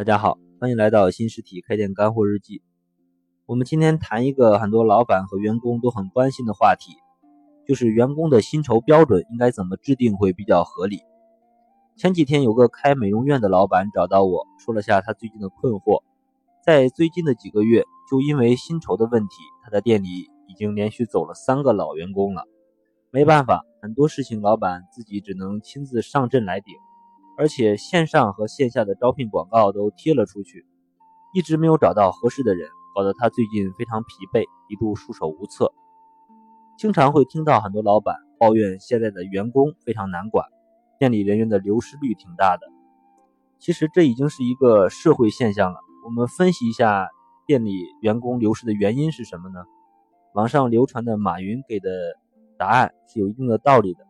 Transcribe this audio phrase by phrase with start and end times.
[0.00, 2.62] 大家好，欢迎来到新实体开店干货日记。
[3.44, 6.94] 我们今天谈一个很多老板和员工都很关心的话题，
[7.68, 11.00] 就是员工的薪酬标准应该怎么制定会比较合理。
[11.98, 16.02] 前几天有个开美容院的老板找到我说了下他最近的困惑，
[16.64, 22.44] 在最近的几个月，就因为薪酬的问题，他的店里已经连续走了三个老员工了。
[23.10, 26.74] 没办法，很多事情老板自己只能亲自上阵来顶。
[27.40, 30.66] 而且线上和线下的招聘广告都贴了出去，
[31.32, 35.72] 一直没有找到合适的人，搞得他最近非常疲惫，一度束手无策。
[36.76, 40.44] 经常会听到很多老板抱怨现在的员工非常难管，
[40.98, 42.66] 店里人员的流失率挺大的。
[43.58, 45.78] 其实这已经是一个社会现象了。
[46.04, 47.08] 我们分析一下
[47.46, 49.64] 店里员工流失的原因是什么呢？
[50.34, 51.90] 网上流传的马云给的
[52.58, 54.09] 答案是有一定的道理的。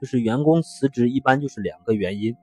[0.00, 2.34] 就是员工辞职一般就是两个原因，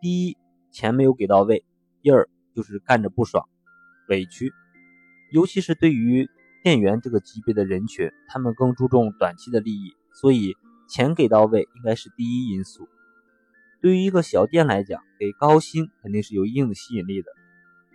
[0.00, 0.36] 第一
[0.70, 1.64] 钱没有给到位，
[2.02, 3.48] 第二就是干着不爽、
[4.08, 4.52] 委屈，
[5.32, 6.28] 尤其是对于
[6.62, 10.54] 店员这个级别的人群，他们更注重短期的利益，所以
[10.88, 12.88] 钱给到位应该是第一因素。
[13.80, 17.28] 对于一个小店来讲，给高薪肯定是有一定的吸引力的。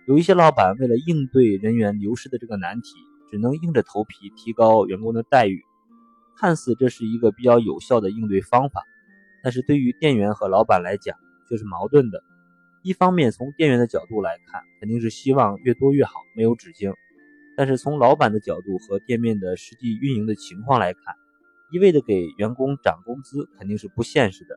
[0.06, 2.90] 有一些老板为了应对人员流失的这个难题，
[3.30, 5.62] 只能硬着头皮提高员工的待遇。
[6.36, 8.82] 看似这是一个比较有效的应对方法，
[9.42, 11.16] 但是对于店员和老板来讲
[11.48, 12.22] 却是矛盾的。
[12.82, 16.92] 一方面从店员的角度来看，肯定是希望越多越好，没有止境；
[17.56, 21.14] 但是从老板的角度和店面的实际运营的情况来看，
[21.72, 24.56] 一味的给员工涨工资肯定是不现实的，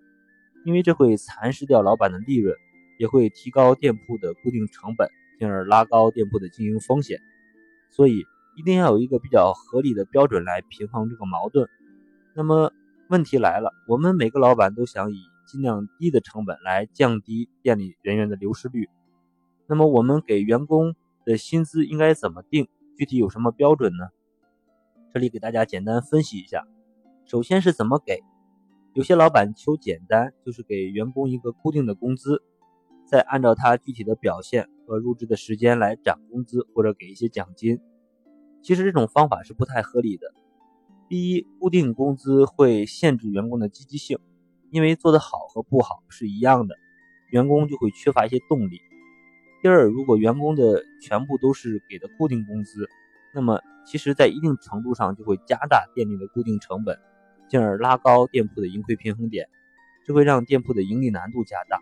[0.65, 2.55] 因为这会蚕食掉老板的利润，
[2.97, 5.09] 也会提高店铺的固定成本，
[5.39, 7.19] 进而拉高店铺的经营风险。
[7.91, 8.23] 所以。
[8.55, 11.67] 一定要有一个比较合理的标准来平衡这个矛盾。
[12.35, 12.71] 那么
[13.13, 18.89] 问题来了，我们每个老板都想以尽量低的成本来降低店里人员的流失率。
[19.67, 22.67] 那么我们给员工的薪资应该怎么定？
[22.97, 24.07] 具体有什么标准呢？
[25.13, 26.65] 这里给大家简单分析一下。
[27.27, 28.19] 首先是怎么给？
[28.95, 32.41] 有些老板求简单，就是给员工一个固定的工资，
[33.05, 37.79] 再按照他具体的表现和入职的时间来涨工资或者给一些奖金。
[38.63, 40.33] 其实这种方法是不太合理的。
[41.09, 44.17] 第一，固定工资会限制员工的积极性，
[44.71, 46.75] 因为做得好和不好是一样的，
[47.29, 48.79] 员工就会缺乏一些动力。
[49.61, 52.89] 第二，如果员工的全部都是给的固定工资，
[53.33, 56.97] 那么其实在一定程度上就会加大店里的固定成本，
[57.49, 59.47] 进而拉高店铺的盈亏平衡点，
[60.05, 61.79] 这会让店铺的盈利难度加大。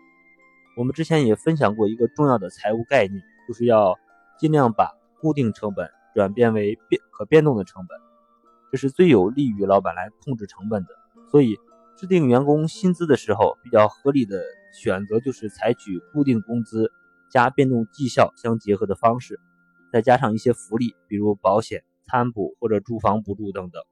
[0.76, 3.98] 我们之前也分享过一个重要的财务概念，就是要
[4.38, 4.90] 尽量把
[5.20, 5.88] 固定成本。
[6.14, 7.98] 转变为变可变动的成本，
[8.72, 10.88] 这是最有利于老板来控制成本的。
[11.30, 11.58] 所以，
[11.96, 16.90] 制定员工薪资的时候，比较合理的选择就是采取固定工资
[17.30, 19.38] 加变动绩效相结合的方式，
[19.92, 23.82] 再加上一些福利，比如保险、餐补或者住房补助等等。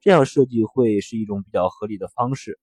[0.00, 2.58] 这样设计会是一种比较合理的方式。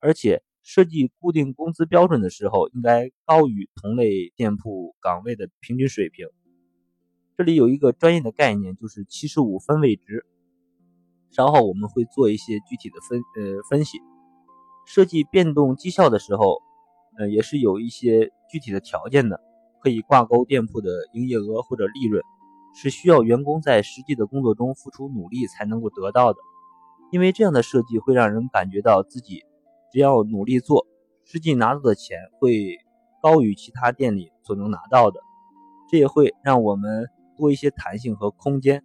[0.00, 6.28] 而且，设计固定工资标准的时候，应该高于同类店铺岗位的平均水平。
[7.38, 10.26] 这里有一个专业的概念，就是七十五分位值。
[11.30, 13.98] 稍后我们会做一些具体的分呃分析。
[14.86, 16.62] 设计变动绩效的时候，
[17.18, 19.40] 呃也是有一些具体的条件的，
[19.80, 22.22] 可以挂钩店铺的营业额或者利润，
[22.74, 26.38] 是需要员工在实际的工作中付出努力才能够得到的。
[27.12, 29.44] 因为这样的设计会让人感觉到自己
[29.92, 30.86] 只要努力做，
[31.24, 32.78] 实际拿到的钱会
[33.22, 35.20] 高于其他店里所能拿到的，
[35.90, 37.06] 这也会让我们。
[37.36, 38.84] 多一些弹性和空间，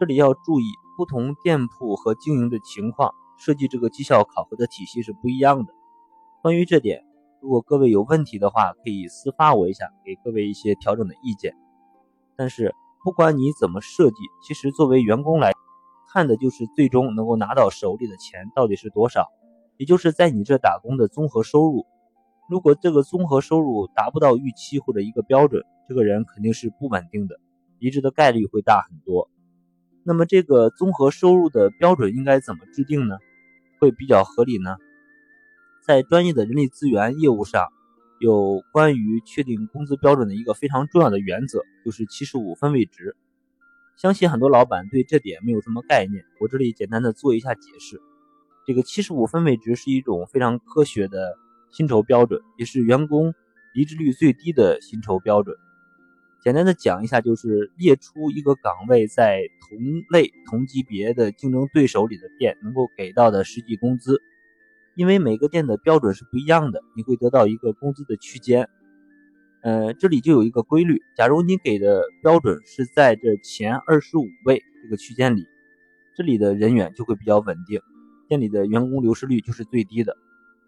[0.00, 0.64] 这里要注意
[0.96, 5.72] 不同店铺和经营的情况，设计这个绩效考核的体系是不一样的。
[6.42, 7.04] 关于这点，
[7.40, 11.54] 如果各位有问题的话，可以私发我一下，给各位一些调整的意见。
[12.36, 14.16] 但是不管你怎么设计，
[14.46, 15.52] 其实作为员工来
[16.12, 19.28] 看的就是最终能够拿到手里的钱到底是多少，
[19.76, 21.86] 也就是在你这打工的综合收入。
[22.48, 27.40] 如果这个综合收入达不到预期或者一个标准，这个人肯定是不稳定的。
[27.78, 29.28] 离职的概率会大很多。
[30.06, 33.16] 那么这个综合收入的标准应该怎么制定呢？
[33.80, 34.76] 会比较合理呢？
[35.86, 37.68] 在专业的人力资源业务上，
[38.20, 43.16] 有关于确定工资标准的一个非常重要的原则，就是七十五分位值。
[43.96, 48.00] 相信很多老板对这点没有什么概念，我这里简单的做一下解释。
[48.66, 51.36] 这个七十五分位值是一种非常科学的
[51.70, 53.34] 薪酬标准，也是员工
[53.74, 55.56] 离职率最低的薪酬标准。
[56.44, 59.78] 简单的讲一下，就是列出一个岗位在同
[60.10, 64.20] 类同级别的竞争对手里的店能够给到的实际工资，
[64.94, 68.68] 因为每个店的标准是不一样的，你会得到一个工资的区间。
[69.62, 75.46] 呃，这里就有一个规律，假如你给的标准是在这前二十五位这个区间里，
[76.14, 77.80] 这里的人员就会比较稳定，
[78.28, 80.14] 店里的员工流失率就是最低的。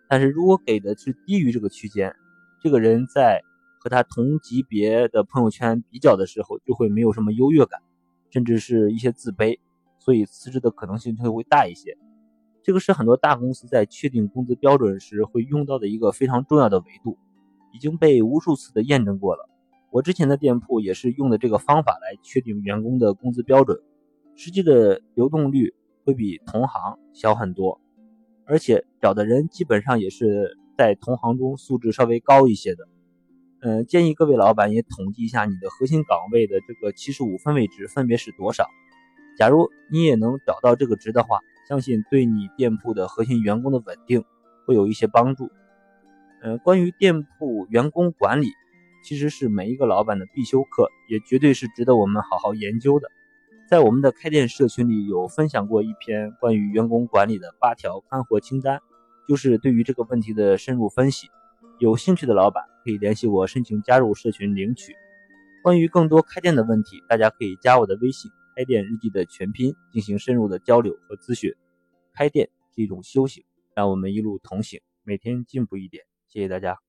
[0.09, 2.17] 但是如果给的是低于这个区间，
[2.63, 3.43] 这个人在
[3.87, 7.81] 和他同级别的朋友圈比较的时候，就会没有什么优越感，
[8.31, 9.61] 甚至是一些自卑，
[10.01, 11.97] 所以辞职的可能性就会大一些。
[12.65, 17.17] 这个是很多大公司在确定工资标准时会用到的一个非常重要的维度。
[17.73, 19.49] 已经被无数次的验证过了。
[19.93, 23.79] 我之前的店铺也是用的这个方法来确定员工的工资标准，
[24.35, 25.75] 实际的流动率
[26.05, 27.81] 会比同行小很多，
[28.47, 32.89] 而且找的人基本上也是在同行中素质稍微高一些的。
[33.67, 38.69] 嗯，建议各位老板也统计一下你的核心岗位的这个七十五分位值分别是多少。
[39.37, 44.25] 假如你也能找到这个值的话，相信对你店铺的核心员工的稳定
[44.69, 45.51] 会有一些帮助。
[46.43, 48.53] 呃，关于店铺员工管理，
[49.03, 53.11] 其实是每一个老板的必修课，也绝对是值得我们好好研究的。
[53.69, 58.79] 在我们的开店社群里有分享过一篇关于员工管理的八条干货清单，
[59.29, 61.27] 就是对于这个问题的深入分析。
[61.81, 64.95] 有兴趣的老板可以联系我申请加入社群领取。
[65.61, 71.53] 关于更多开店的问题，大家可以加我的微信“开店日记”的全拼进行深入的交流和咨询。
[72.15, 73.43] 开店是一种修行，
[73.75, 76.05] 让我们一路同行，每天进步一点。
[76.29, 76.86] 谢谢大家。